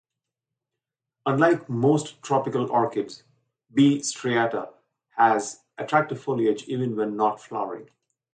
Unlike 1.27 1.69
most 1.69 2.23
tropical 2.23 2.71
orchids, 2.71 3.21
B. 3.71 3.99
striata 3.99 4.73
has 5.11 5.61
attractive 5.77 6.19
foliage 6.19 6.63
even 6.63 6.95
when 6.95 7.15
not 7.15 7.39
flowering. 7.39 7.87